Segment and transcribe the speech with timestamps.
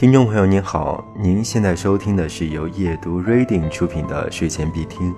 [0.00, 5.14] 听众朋友您好，您现在收听的是由夜读 Reading 出品的睡前必听。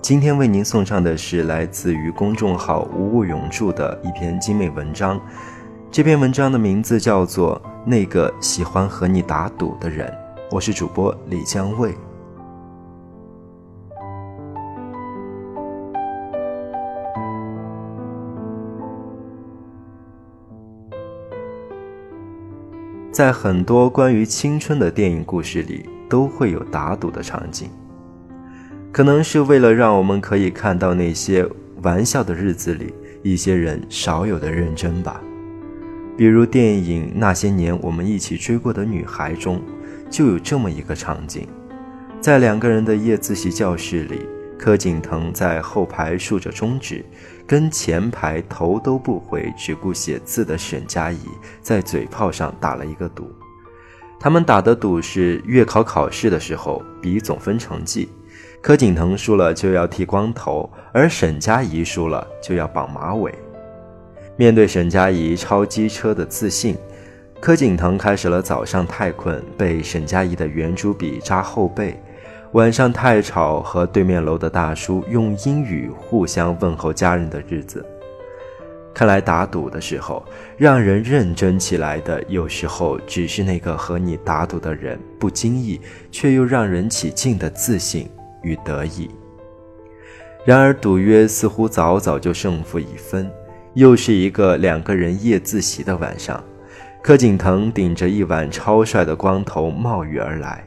[0.00, 5.20] 今天为您送上的是来自于公众号无物永驻的一篇精美文章。
[5.90, 10.06] 这篇文章的名字叫做《那个喜欢和你打赌的人》，
[10.48, 11.92] 我是主播李江卫。
[23.14, 27.70] 在很多关于青春的电影故事里，都会有打赌的场景。
[28.90, 31.46] 可能是为了让我们可以看到那些
[31.82, 32.92] 玩笑的日子里
[33.22, 35.20] 一些人少有的认真吧。
[36.16, 39.62] 比如电影《那些年我们一起追过的女孩》中，
[40.10, 41.46] 就有这么一个场景：
[42.20, 44.22] 在两个人的夜自习教室里，
[44.58, 47.04] 柯景腾在后排竖着中指。
[47.46, 51.18] 跟前排头都不回、只顾写字的沈佳宜
[51.60, 53.30] 在嘴炮上打了一个赌。
[54.18, 58.08] 他们打的赌是月考考试的时候比总分成绩，
[58.62, 63.30] 柯景腾输了就要剃光头，而沈佳宜输了就要绑马尾。
[64.36, 66.74] 面对沈佳宜超机车的自信，
[67.40, 72.02] 柯景腾开始了早上太困被沈佳宜的圆珠笔扎后背。
[72.54, 77.84] 晚上太吵，和对面楼的大叔用英语互相问候家人的日子。
[78.94, 80.24] 看来打赌的时候，
[80.56, 85.80] 让人认真起来的，有时候只是那个和你打赌的人不经意
[86.12, 88.08] 却又让人起劲的自信
[88.44, 89.10] 与得意。
[90.44, 93.28] 然而赌约似乎早早就胜负已分，
[93.72, 96.40] 又是一个两个人夜自习的晚上，
[97.02, 100.64] 柯景腾顶着一碗超帅的光头冒雨而来。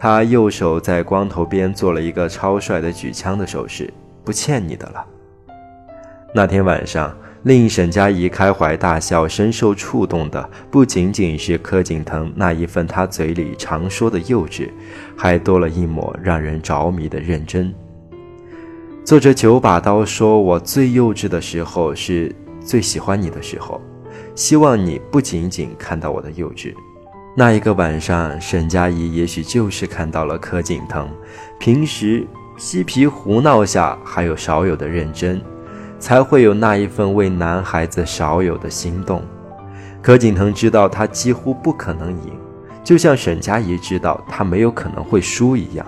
[0.00, 3.92] 他右手在光头边做了一个超帅的举枪的手势，
[4.22, 5.04] 不欠你的了。
[6.32, 14.70] 那天晚上，令沈佳宜开怀大笑、深受触动的，不仅仅是柯景腾那一份他嘴里常说的幼稚，
[15.16, 17.74] 还多了一抹让人着迷的认真。
[19.04, 23.80] 作者九把刀说：“我最幼稚的时候，是最喜欢你的时候，
[24.36, 26.72] 希望你不仅仅看到我的幼稚。”
[27.38, 31.08] 那一个晚上，沈佳宜也许就是看到了柯景腾
[31.60, 32.26] 平时
[32.56, 35.40] 嬉皮胡闹下还有少有的认真，
[36.00, 39.22] 才会有那一份为男孩子少有的心动。
[40.02, 42.36] 柯景腾知道他几乎不可能赢，
[42.82, 45.86] 就像沈佳宜知道他没有可能会输一样。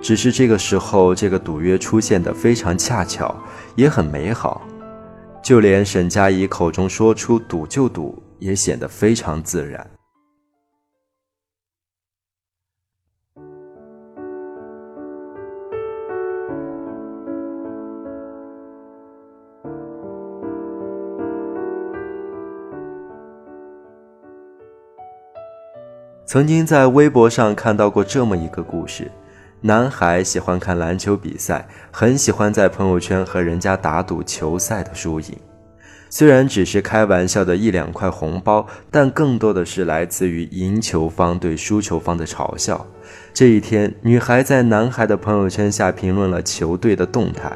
[0.00, 3.34] 只是这个时候，这个赌约出现的非常恰巧，
[3.74, 4.62] 也很美好，
[5.42, 9.84] 就连沈佳宜口中说出“赌就赌”，也显得非常自然。
[26.32, 29.10] 曾经在微博上看到过这么一个故事：
[29.60, 35.36] 男孩喜欢看篮球比赛，很喜欢在朋友圈和人家打赌球赛的输赢。
[36.08, 42.86] 虽然只是开玩笑的一两块红包，但更多的是来自于赢球方对输球方的嘲笑。
[43.34, 47.52] 这一天，女孩在男孩的朋友圈下评论了球队的动态。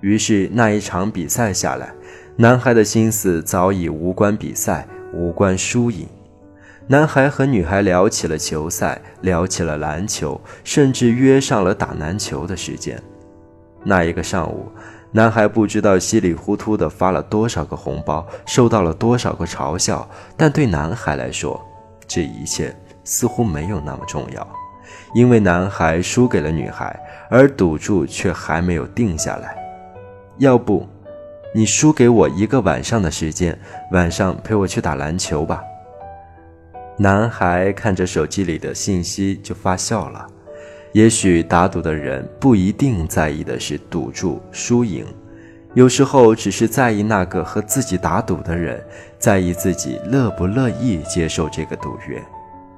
[0.00, 1.92] 于是那一场比赛下来，
[2.36, 6.06] 男孩的心思早已无关比赛，无关输赢。
[6.86, 13.02] 男孩和女孩聊起了球赛，聊起了篮球，甚至约上了打篮球的时间。
[13.82, 14.70] 那一个上午，
[15.10, 20.06] 男孩不知道稀里糊涂的发了多少个红包，受到了多少个嘲笑，
[20.36, 21.58] 但对男孩来说，
[22.06, 24.46] 这一切似乎没有那么重要，
[25.14, 26.94] 因为男孩输给了女孩，
[27.30, 29.56] 而赌注却还没有定下来。
[30.36, 30.86] 要不，
[31.54, 33.58] 你输给我一个晚上的时间，
[33.92, 35.62] 晚上陪我去打篮球吧。
[36.96, 40.26] 男孩看着手机里的信息就发笑了。
[40.92, 45.04] 也许打赌的人不一定在意的是赌注输赢，
[45.74, 48.80] 有时候只是在意那个和自己打赌的人，
[49.18, 52.22] 在意自己乐不乐意接受这个赌约。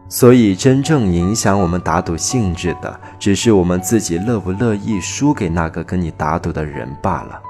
[0.09, 7.43] 所以，真正影响我们打赌性质的，只是我们自己乐不乐意输给那个跟你打赌的人罢了。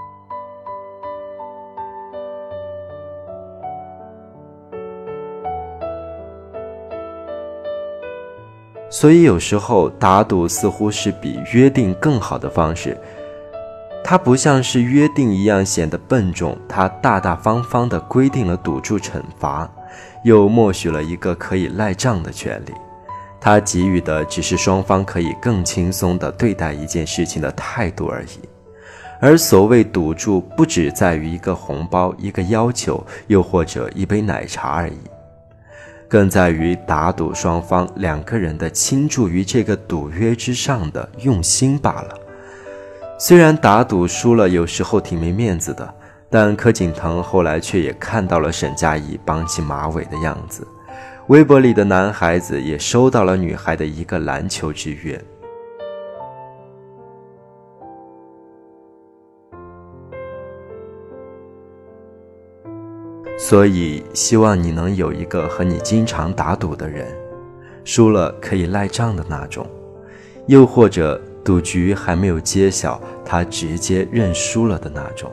[8.98, 12.96] 所以有时候打赌似乎是比约定更好的方式，
[14.02, 19.70] 它不像是约定一样显得笨重，它大大方方地规定了赌注惩罚，
[20.24, 22.72] 又默许了一个可以赖账的权利。
[23.38, 28.48] 它给予的只是双方可以更轻松地对待一件事情的态度而已。
[29.20, 34.96] 而所谓赌注，不只在于一个红包、一个要求，又或者一杯奶茶而已。
[36.08, 42.14] 更在于打赌双方两个人的倾注于这个赌约之上的用心罢了。
[43.18, 45.94] 虽然打赌输了，有时候挺没面子的，
[46.28, 50.66] 但柯景腾后来却也看到了沈佳宜绑起马尾的样子。
[51.28, 55.20] 微博里的男孩子也收到了女孩的一个篮球之约。
[63.38, 67.06] 所以，希望你能有一个和你经常打赌的人，
[67.84, 69.64] 输了可以赖账的那种；
[70.46, 75.30] 又或者赌局还没有揭晓，他直接认输了的那种。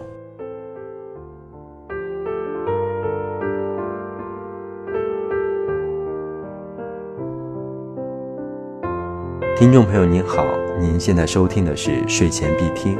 [9.56, 10.46] 听众朋友您好，
[10.78, 12.98] 您现在收听的是睡前必听，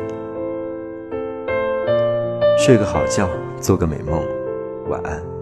[2.58, 3.30] 睡个好觉，
[3.60, 4.43] 做个美梦。
[4.94, 5.33] 晚安。